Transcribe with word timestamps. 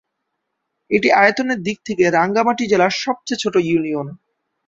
এটি 0.91 1.09
আয়তনের 1.13 1.59
দিক 1.61 1.77
থেকে 1.85 2.03
রাঙ্গামাটি 2.09 2.63
জেলার 2.67 2.93
সবচেয়ে 3.03 3.41
ছোট 3.43 3.55
ইউনিয়ন। 3.61 4.07